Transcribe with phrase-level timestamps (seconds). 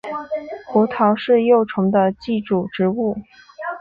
[0.65, 3.15] 胡桃是幼虫的寄主植物。